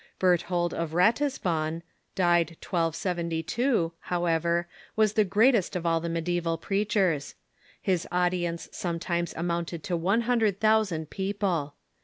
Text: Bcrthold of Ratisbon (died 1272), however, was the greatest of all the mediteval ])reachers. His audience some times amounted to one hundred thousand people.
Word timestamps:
Bcrthold 0.19 0.73
of 0.73 0.93
Ratisbon 0.93 1.83
(died 2.15 2.57
1272), 2.67 3.91
however, 3.99 4.67
was 4.95 5.13
the 5.13 5.23
greatest 5.23 5.75
of 5.75 5.85
all 5.85 5.99
the 5.99 6.09
mediteval 6.09 6.59
])reachers. 6.59 7.35
His 7.79 8.07
audience 8.11 8.67
some 8.71 8.97
times 8.99 9.35
amounted 9.37 9.83
to 9.83 9.95
one 9.95 10.21
hundred 10.21 10.59
thousand 10.59 11.11
people. 11.11 11.75